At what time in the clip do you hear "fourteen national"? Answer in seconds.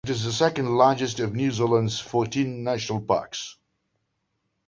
1.99-3.01